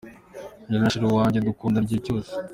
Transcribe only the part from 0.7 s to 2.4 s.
na Cherie wanjye dukundana igihe cyose.